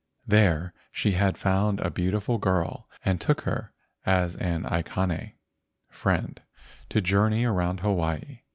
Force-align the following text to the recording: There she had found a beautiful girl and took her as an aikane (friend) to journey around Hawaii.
There 0.25 0.73
she 0.91 1.11
had 1.11 1.37
found 1.37 1.79
a 1.79 1.91
beautiful 1.91 2.39
girl 2.39 2.89
and 3.05 3.21
took 3.21 3.41
her 3.41 3.71
as 4.03 4.35
an 4.37 4.63
aikane 4.63 5.33
(friend) 5.91 6.41
to 6.89 7.01
journey 7.01 7.45
around 7.45 7.81
Hawaii. 7.81 8.39